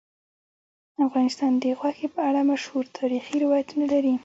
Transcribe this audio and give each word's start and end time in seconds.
افغانستان 1.05 1.51
د 1.63 1.65
غوښې 1.79 2.07
په 2.15 2.21
اړه 2.29 2.41
مشهور 2.51 2.85
تاریخی 2.97 3.35
روایتونه 3.45 3.85
لري. 3.93 4.13